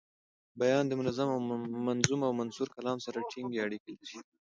[0.59, 0.93] بیان د
[1.79, 4.17] منظوم او منثور کلام سره ټینګي اړیکي لري.